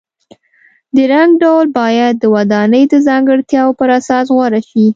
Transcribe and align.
د 0.95 0.97
رنګ 1.13 1.31
ډول 1.43 1.65
باید 1.79 2.13
د 2.19 2.25
ودانۍ 2.35 2.83
د 2.89 2.95
ځانګړتیاو 3.07 3.77
پر 3.79 3.89
اساس 3.99 4.25
غوره 4.35 4.61
شي. 4.69 4.85